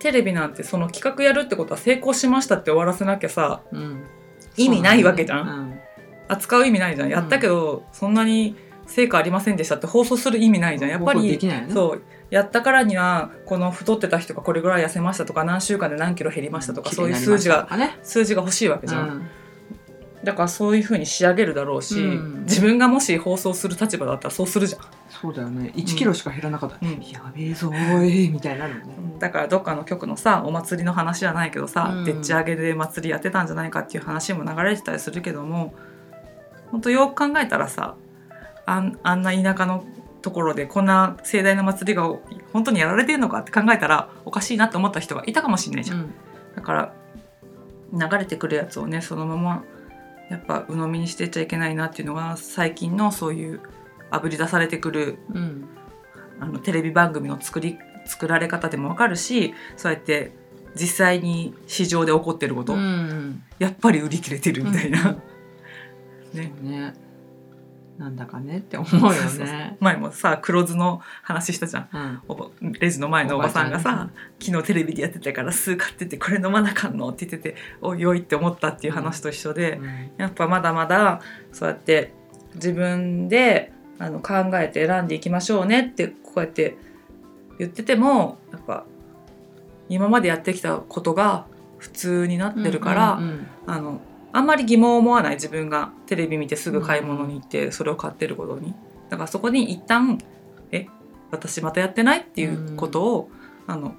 [0.00, 4.04] テレビなんてその企画やるってことは成功しましたって終わらせなきゃさうん。
[4.56, 5.46] 意味ないわけじゃん。
[5.46, 5.84] そうだね。
[6.28, 7.08] 扱う意味ないじゃん。
[7.08, 10.90] やったけど、そんなに成果ありませんでしたって放送する意味ないじゃん。
[10.90, 11.66] やっぱりね。
[11.70, 12.02] そう。
[12.30, 17.68] やったからにはこの太ってた人がこれぐらい痩せましたとか何週間で何キロ減りましたとか、そういう数字が
[18.02, 19.28] 数字が欲しいわけじゃん
[20.22, 22.42] だからそういうふうに仕上げるだろうし、うん。
[22.44, 24.82] 自分がもし放送する立場だったらそうするじゃん。
[25.08, 25.72] そうだよね。
[25.74, 26.76] 1キロしか減らなかった。
[26.82, 27.00] うん。
[27.00, 28.74] やべえぞーいみたいになね。
[29.18, 32.04] だからどっかの局のさお祭りの話じゃないけどさ、うん。
[32.04, 35.74] でっち上げで祭りやってたんじゃないかっていう話も流れてたりするけども
[36.70, 37.96] 本当よく考えたらさ
[38.66, 39.84] あんあんな田舎の
[40.20, 42.04] ところでこんな盛大な祭りが
[42.52, 46.12] 本当にやられてるのかって考えたらおかしいなって思った人がいたかもしれないじゃん。
[46.54, 46.92] だから
[47.92, 49.64] 流れてくるやつをねそのまま
[50.30, 53.60] やっぱ鵜呑みにしてっちゃいけないなっていうのは最近のそういう
[54.10, 55.68] あぶり出されてくるうん。
[56.42, 60.32] あのテレビ番組の作り作られ方でもわかるしそうやって
[60.74, 63.42] 実際に市場で起こってること、うん。
[63.58, 65.16] やっぱり売り切れてるみたいな、
[66.32, 66.52] ね。
[66.62, 66.94] ね
[68.00, 69.76] なんだかねって思うよね。
[69.78, 72.22] 前もさ黒酢の話したじゃん。
[72.62, 72.72] うん。
[72.72, 74.08] レジの前のおばさんがさ
[74.40, 80.10] 昨日テレビでやってたから酢買っててこれ飲まなあかんのって言ってておいおいって思ったっていう話と一緒で、うん。
[80.16, 81.20] やっぱまだまだ
[81.52, 82.14] そうやって
[82.54, 86.78] 自分であの考えて選んでいきましょうねってこうやって
[87.58, 88.86] 言っててもやっぱ
[89.90, 91.44] 今までやってきたことが
[91.76, 93.46] 普通になってるから、うんうん。
[93.66, 94.00] あの
[94.32, 98.74] あんまり疑問を思わない自分がテレビ見てすぐ買い物に行ってそれを買ってることに。
[99.08, 100.18] だからそこに一旦
[100.70, 100.86] え
[101.30, 103.30] 私またやってないっていうことを、
[103.66, 103.94] あの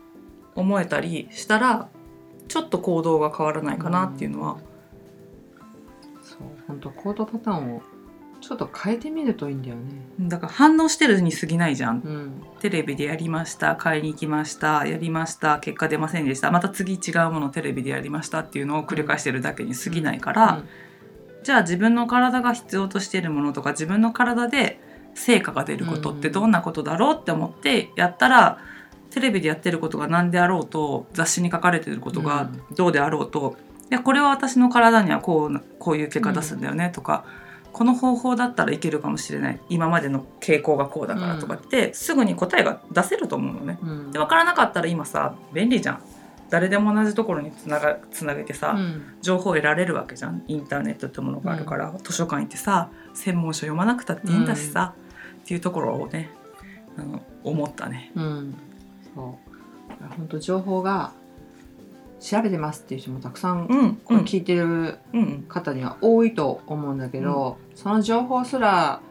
[0.56, 1.88] 思えたりしたら
[2.48, 4.58] ちょっと行動が変わらないかなっていうのは、
[6.22, 7.82] そう本当行動パターンを
[8.42, 9.82] ちょっと変えてみるといいんだよね。
[10.20, 12.00] だから反応してるに過ぎないじゃん。
[12.00, 12.44] うん。
[12.60, 16.52] テレビでやりました買いに行きましたやりました結果出ませんでした。
[16.52, 20.64] また次違うものをテレビでやりましたっていうのを繰り返してるだけに過ぎないから、
[21.44, 24.80] じゃあ自分の体が必要としているものとか自分の体で
[25.14, 28.60] 成果が出ることってどんなことだろうって思ってやったら、
[29.12, 33.56] テレビでやってることが何であろうと雑誌に書かれてることがどうであろうと、
[33.90, 37.26] いやこれは私の体にはこうなこういう結果出すんだよねとか、
[37.74, 39.60] この方法だったらいけるかもしれない。
[39.70, 43.80] 今までの傾向がこうだからとかって、すぐに答えが出せると思うのね。
[43.82, 44.12] うん。
[44.12, 46.02] で分からなかったら今さ便利じゃん。
[46.50, 49.04] 誰でも同じところにつながつなげてさ、うん。
[49.22, 50.44] 情報を得られるわけじゃん。
[50.48, 54.94] インターネットってものがあるから、図書館行ってさ専門書読まなくたっていいんだしさ、
[55.44, 56.30] っていうところをね
[56.98, 58.12] あの思ったね。
[58.16, 58.56] うん、
[59.16, 59.52] そう。
[60.18, 61.14] 本当情報が
[62.22, 69.02] 調べてますっていう人もたくさんうんこれ聞いてるうん方には多いと思うんだけど、その情報すら、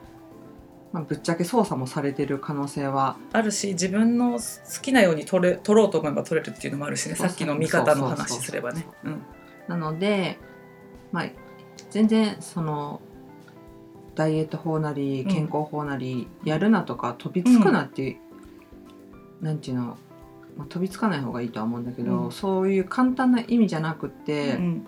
[0.93, 4.41] まあ、ぶっちゃけ操作もされてる可能性はあるし自分の好
[4.81, 7.17] きなように取れ取ろうと思えば取れるっていうのもあるしね。
[7.17, 8.87] さっきの見方の話すればね。
[9.05, 9.23] うん。
[9.67, 10.39] なので、
[11.11, 11.27] まあ、
[11.91, 13.01] 全然その
[14.15, 18.13] ダイエット法なりうん健康法なりやるなとか飛びつくなってい
[19.41, 19.97] う、なんていうの、
[20.61, 22.33] まあ、飛びつかない方がいいとは思うんだけど、うん。
[22.33, 24.87] そういう簡単な意味じゃなくって、うん。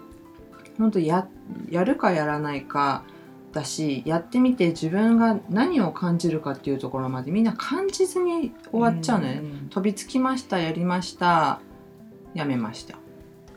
[0.79, 1.27] 本当や
[1.71, 3.05] やるかやらないか
[3.53, 9.69] だしやってみて自分が何を感じるかっていうところまでみんな感じずに終わっちゃうのね、ん。
[9.71, 11.61] 飛びつきましたやりました
[12.35, 12.99] やめました、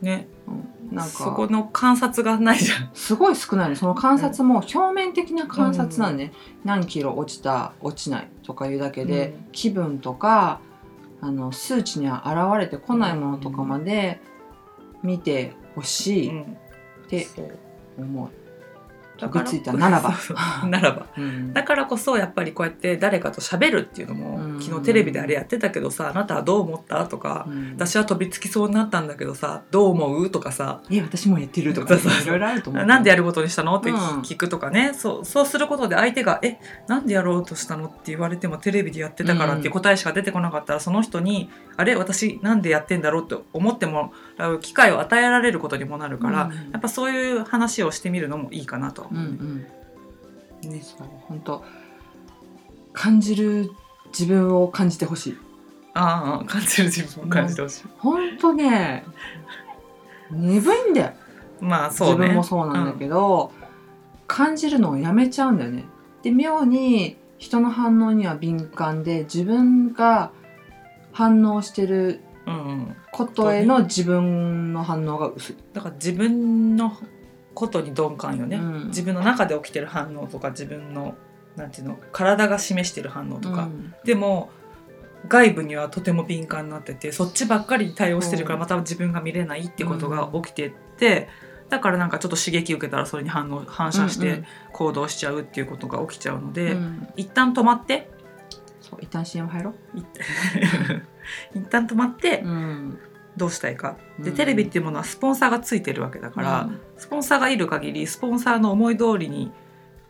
[0.00, 0.28] ね。
[0.46, 2.90] うん、なんそこかの観察がないじゃん。
[2.94, 3.76] すごい少ないの。
[3.76, 6.32] その観察も表面的な観察なんで、
[6.64, 9.52] 何キロ落ちた落ちないとかいうだけで、うん。
[9.52, 10.60] 気分とか
[11.26, 14.20] あの数値には現れてこないものとかまで
[15.02, 16.56] 見てほしいっうん
[17.08, 17.26] て
[17.98, 18.45] 思う。
[19.18, 19.72] だから飛びついた。
[19.72, 20.14] ならば。
[20.66, 21.06] ならば。
[21.16, 21.52] うん。
[21.52, 24.62] だからこそやっぱりこうやって誰かと喋るっていうのも、うん。
[24.62, 27.72] 昨日テレビであれやってたけどさあなたはどう思ったとか、うん。
[27.72, 30.82] 私は飛びつきそうになったんだけどさどう思うとかさ。
[30.90, 33.96] え私もやってるとかいろいろあると思うなんでやることにしたのってうん。
[34.22, 46.70] 聞くとかね、そうそうすることで相手が「えなんでやろうとしたの?」って言われてもテレビでやってたからっていう答えしか出てこなかったら、その人に「あれ私なんでやってんだろう?」って思ってもらう機会を与えられることにもなるから、うん。
[46.72, 49.05] やっぱそういう話をしてみるのもいいかなと。
[49.10, 49.66] うん
[50.64, 50.70] うん。
[50.70, 51.64] ねそう本当
[52.92, 53.70] 感じる
[54.06, 55.38] 自分を感じてほしい。
[55.94, 57.84] ああ感じる自分を感じてほしい。
[57.98, 59.04] 本当ね
[60.30, 61.12] 鈍いんだよ、
[61.60, 62.14] まあそうね。
[62.14, 63.52] 自分もそうなんだけど、
[64.26, 65.84] 感じるのをやめちゃうんだよね。
[66.22, 70.30] で妙に人の反応には敏感で自分が
[71.12, 76.96] 反応してるうんうん、ことへの自分の反応が薄い、だから自分の
[77.56, 78.86] ことに鈍感よね、うん。
[78.88, 81.16] 自分の中で起きてる反応とか自分の
[81.56, 83.94] なんていうの体が示してる反応とか、うん。
[84.04, 84.50] でも
[85.26, 88.60] 外部にはとても敏感になっててそっちばっかりに対応してるからうん。
[88.60, 91.28] また自分が見れないってことが起きてって、
[91.70, 97.08] だからなんかちょっと刺激受けたらそれに反応反射して行動しちゃうっていうことが起きちゃうので、うん。
[97.16, 98.10] 一旦止まって
[98.82, 100.02] そう一旦 CM 入ろい
[101.58, 102.98] 一旦止まってう、うん、
[103.36, 103.96] どうしたいか。
[104.18, 104.36] でうん。
[104.36, 106.80] テレビっていうものはスポンサーがついてるわけだから、うん。
[106.96, 109.52] スポンサーがいる限りスポンサーの思い通りに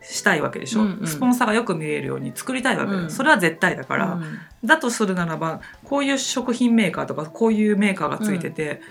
[0.01, 1.07] したいわけでしょ、うんうん。
[1.07, 3.09] スポンサーがよく見えるように作りたいわけだ、うん。
[3.11, 4.39] それは絶対だから、うん。
[4.63, 8.81] だとするならばこういう食品メーカーとかこういうメーカーがついてて、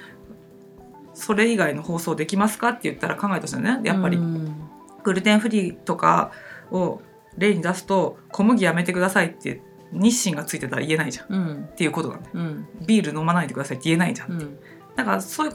[1.15, 3.81] それ以外の放送できますかって言ったら考えとしてね。
[3.85, 4.17] やっぱり。
[4.17, 4.55] うん。
[5.03, 6.33] グルテンフリーとか
[6.73, 7.01] を
[7.39, 9.63] 例に出すと小麦やめてくださいって
[9.97, 11.27] 日清がついてたら言えないじゃん。
[11.27, 11.69] っうん。
[11.77, 12.33] ていうことなんだよ。
[12.35, 12.69] うん。
[12.87, 14.59] ビール飲まないでくださいって言えないじゃん、うん。
[14.95, 15.55] だからそういう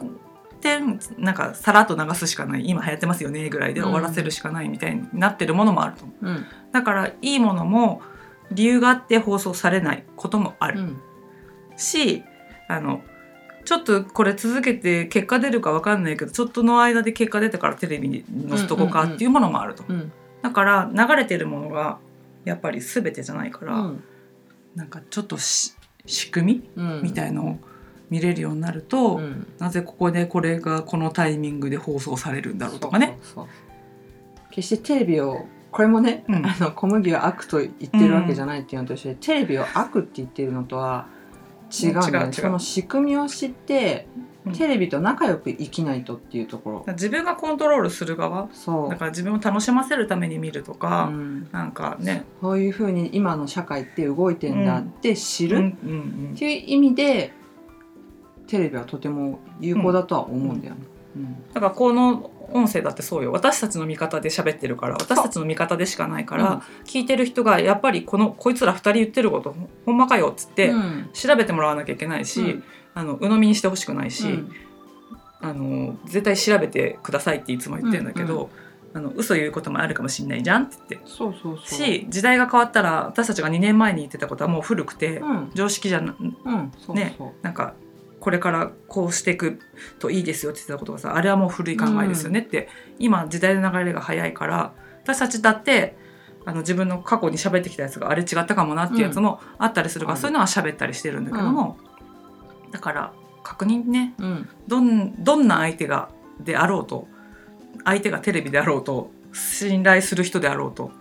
[0.60, 2.68] 点なんかさらっと流すしかない。
[2.68, 6.26] 今流行ってますよねぐらいで終わらせるしかないみたいになってるものもあると思う。
[6.26, 6.46] うん。
[6.72, 8.02] だからいいものも
[8.50, 11.00] 理由があって放送されないこともある、うん。
[11.76, 12.22] し
[12.68, 13.02] あの
[13.64, 20.12] ちょっとこれ続けて結果出るか分かんないけどちょっとの間で結果出たからテレビに載せとこうかっていうものもあると、うん。
[20.42, 21.98] だから流れてるものが
[22.44, 24.04] やっぱり全てじゃないから、うん
[24.74, 25.74] なんかちょっとし
[26.06, 27.02] 仕組みうん。
[27.02, 27.58] みたいのを
[28.10, 29.46] 見れるようになると、うん。
[29.58, 33.18] なぜここでこれがこのタイミングで放送されるんだろうとかね。
[33.22, 33.46] そうそうそう。
[34.50, 36.46] 決してテレビをこれもね、うん。
[36.46, 41.08] あの小麦は悪と言ってるわけじゃないっていうのとして、テレビを悪って言ってるのとは
[41.72, 42.26] 違うね。
[42.26, 44.06] 違うその仕組みを知って、
[44.44, 44.52] うん。
[44.52, 46.92] テレビと仲良く生きないとっていうところ。
[46.94, 48.90] 自分がコントロールする側そう。
[48.90, 51.48] だから自分を楽しませるために見るとか、うん。
[51.52, 52.24] なんかね。
[52.40, 55.86] こういうふうに今の社会って動いてんだって知る、うんっう
[56.32, 57.32] んていう意味で
[58.48, 60.80] テレビはとても有効だとは思うんだよね。
[61.16, 61.36] うん。
[61.54, 63.32] だからこの音声だってそうよ。
[63.32, 64.94] 私たちの味方で喋ってるから。
[64.94, 66.58] 私たちの味方でしかないから、うん。
[66.84, 71.10] 聞いてる人がやっぱりこのこいつら2人言ってることほほんまかよっつって、うん。
[71.12, 72.64] 調べてもらわなきゃいけないし、うん。
[72.94, 74.52] あの鵜呑みにしてほしくないし、うん。
[75.40, 78.50] あの絶対調べてくださいっていつも言ってるんだけど、
[78.94, 81.10] あの嘘言うこともあるかもしれないじゃんって言って。
[81.10, 81.66] そうそうそう。
[81.66, 85.50] し時代が変わったら私たちが2年前に言ってたことはもう古くて、うん。
[85.54, 86.72] 常識じゃなうん。
[86.78, 87.30] そうねそう。
[87.42, 87.74] なんか
[88.22, 89.58] これからこうしていく
[89.98, 92.68] といいですよって言ってたことがさあれはもう古い考えですよねって、
[93.00, 95.96] 今時代の流れが早いから私たちだって
[96.44, 100.20] あの自分の過去に喋ってきたやつがあれ違ったかもなっていうやつもあったりするから、うん。
[100.20, 101.78] そういうのは喋ったりしてるんだけども、
[102.70, 104.48] だから確認ねうん。
[104.68, 106.08] どんどんな相手が
[106.38, 107.08] であろうと
[107.84, 110.92] 相手がテレビであろうと信頼する人であろうと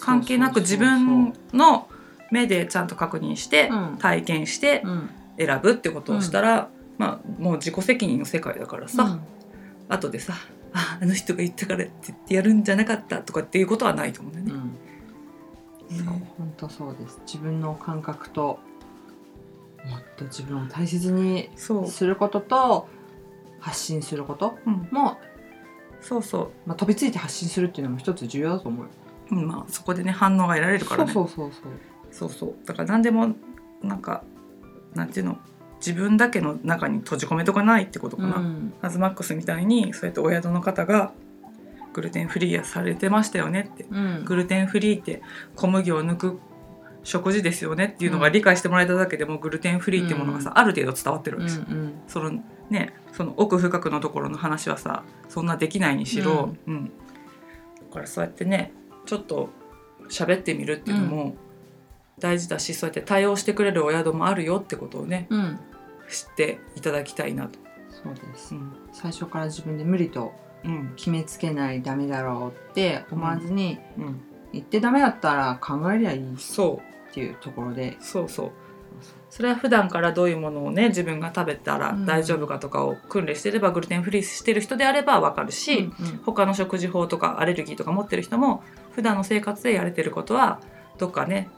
[0.00, 1.88] 関係なく自分の
[2.30, 3.98] 目でちゃんと確認して、うん。
[3.98, 9.20] 体験してうん選ぶってことをしたら、まあもう自己責任の世界だからさ、うん。
[9.88, 10.34] 後でさ
[10.72, 14.62] 「ああの人が言ったからって言ってやるんじゃなかった」とかっていうことはないと思うんだよね。
[15.90, 15.96] うん。
[15.96, 17.20] そう本当そうです。
[17.26, 18.60] 自分の感覚と
[19.84, 22.88] もっと自分を大切にすることと
[23.58, 25.18] 発信することうん、も、
[26.00, 28.84] そうそまあ、飛びついて発信するっていうのも一つ重要だと思。
[28.84, 28.86] う、
[29.32, 31.12] うん、まあそこでね反応が得られるからね。
[31.12, 31.72] そうそうそうそう。
[32.12, 32.54] そうそう。
[32.66, 33.34] だから何でも
[33.82, 34.22] なんか
[34.94, 35.38] なんていうの？
[35.78, 38.74] 自分だけの中に閉じ込めとかないってことかな、うん。
[38.82, 41.12] アズマックスみたいにそうやってお宿の方が
[41.92, 43.84] グルテンフリーやされてましたよねって。
[43.90, 44.24] うん。
[44.24, 45.22] グルテンフリーって
[45.56, 46.40] 小麦を抜く
[47.02, 51.64] 食事ですよねっていうのが理解してもらえただけでもグルテンフリーってものがさ、ある程度伝わってるんけですよ。
[51.68, 56.84] うんそのねその奥深くのところの話はさそんなできないにしろ、うん。
[56.84, 58.72] だからそうやってね
[59.06, 59.48] ちょっと
[60.10, 61.34] 喋ってみるっていうのも
[62.20, 65.58] 大事だし、そうやって対応してくれるお宿もあるよってことをねうん。
[66.08, 67.58] 知っていただきたいなと。
[67.90, 68.54] そうです。
[68.54, 68.72] うん。
[68.92, 70.32] 最初から自分で無理と
[70.64, 74.20] うん決めつけないダメだろうって思わずに、うん、
[74.52, 77.96] 言ってダメだったら考えりゃいいっそうていうところで。
[78.00, 78.50] そうそう。
[79.30, 82.06] それは普段からどういうものをね自分が食べたらうん。
[82.06, 85.92] 大丈夫かとかを訓練してれば、グルテンフリーしてる人であればわかるし、うん。
[86.24, 90.60] 他の食事法とかアレルギーとか持ってる人も普段の生活でやれてることは
[90.98, 91.48] どっかね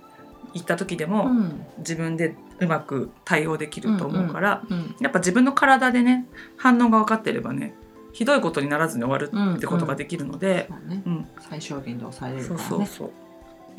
[0.54, 1.66] 行った時でうもん。
[1.78, 7.74] 自分でうまく対応できると思うから、うんやっぱ自分の体でね反応が分かってればね
[8.12, 11.02] ひどいことにならずに終わるってことができるので、そうね。
[11.06, 11.26] うん。
[11.40, 12.86] 最小限で抑えれるそうからね。
[12.86, 13.12] そうそ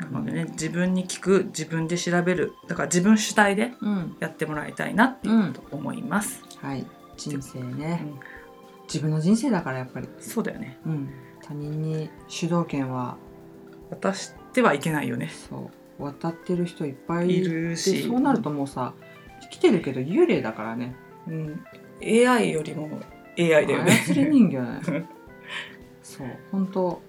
[0.08, 4.16] うなのでね自分に聞く自分で調べるだから自分主体でうん。
[4.20, 6.42] やってもらいたいなっていうこと思います。
[6.60, 6.84] はい。
[7.16, 8.20] 人生ね、うん。
[8.86, 10.78] 自分の人生だからやっぱり、そうだよね。
[10.84, 11.08] うん、
[11.40, 13.16] 他人に主導権は。
[13.90, 15.28] 渡してはいけないよね。
[15.28, 17.30] そう渡ってる人いっぱい。
[17.30, 18.02] いいるし。
[18.02, 18.94] そうなるともうさ
[19.42, 20.96] 生きてるけど幽霊だからね。
[21.26, 21.64] うん、
[22.02, 22.88] AI よりも
[23.38, 23.92] AI だよね。
[24.06, 25.04] 操り人形
[26.02, 26.28] そう。
[26.50, 27.02] 本当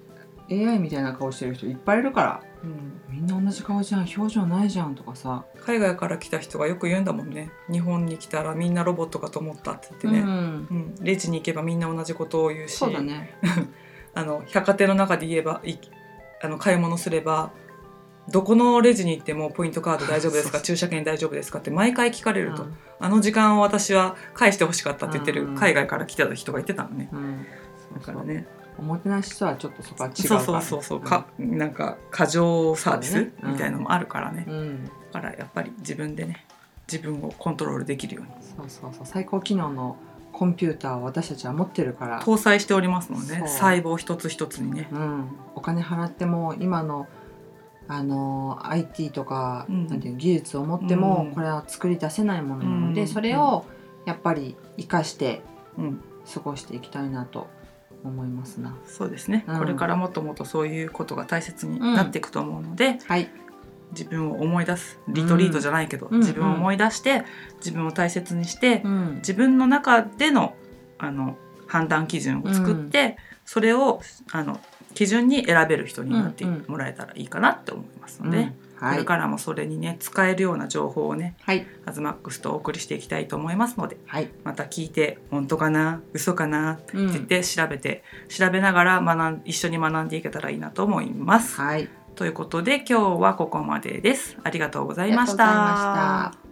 [0.50, 2.41] AI みたいな顔してる人いっぱいいるから。
[2.63, 3.02] うん。
[3.10, 7.52] みんな同じ顔じゃん表情ないじゃんとかさ、海外から来た人がよく言うんだもんね。
[7.71, 10.32] 日本に来たらみんなロボットかと思ったって言ってね、うん、う
[10.74, 10.95] ん。
[11.02, 12.76] レジに行けばみんな同じことを言うし。
[12.78, 13.38] そうだね。
[14.13, 15.76] あの百貨店の中で言えばい
[16.41, 17.52] あの買い物すれば
[18.30, 20.60] どこのレジに行ってもポイントカード大丈夫ですか？
[20.62, 21.60] 駐車券大丈夫ですか？
[21.60, 22.74] って毎回聞かれると、うん。
[23.00, 27.10] あの時間を私は返してほしかったって言ってるうん海外から来た人が言ってたのね。
[27.12, 27.45] うん。
[27.93, 28.47] だからね。
[28.78, 30.84] おもてなしとはちょっとそこは違うそうからそうそう。
[30.84, 33.32] そうかなんか過剰サービスね。
[33.43, 33.52] うん。
[33.54, 34.45] みたいのもあるからね。
[34.47, 34.86] うん。
[35.14, 36.45] だからやっぱり自分でね
[36.91, 38.32] 自分をコントロールできるように。
[38.58, 39.06] そうそうそう。
[39.06, 39.97] 最高機能の
[40.34, 44.89] コンピューターを私たちは持ってるから、搭載しておりますので、細胞一つ一つにね。
[44.91, 47.08] うん、お金払っても今の
[47.88, 49.88] あの IT とか、うん。
[49.88, 51.34] なんていう技術を持っても、うん。
[51.34, 53.08] これは作り出せないものなので、うん。
[53.08, 53.66] それを
[54.06, 55.42] やっぱり生かして
[55.78, 56.04] うん。
[56.34, 57.48] 過ごしていきたいなと
[58.04, 58.76] 思いますな。
[58.86, 59.60] そうですね、うん。
[59.60, 63.30] これからもっともっとそういうことが大切になっていくと思うので、はい、
[63.92, 66.20] 自分を思い出すリトリートじゃないけど、うん。
[66.20, 67.24] 自分を思い出して
[67.58, 70.56] 自分を大切にして、うん、自分の中での
[70.98, 74.00] あの判断基準を作って、それを
[74.32, 74.60] あの
[74.96, 86.02] 基準に選べる人になってもらえたらいいかなって思いますので、うんはい、これからもそれにね使えるような情報をねはい、アズマックスとお送りしていきたいと思いますのではい、また聞いて本当かな？
[86.14, 86.74] 嘘かな？
[86.74, 91.60] ってうん言って調べて、調べながら学ん一緒に学んでいけたらいいなと思います。
[91.62, 94.38] はい、ということで今日はここまでです。
[94.43, 96.45] ありがとうございました。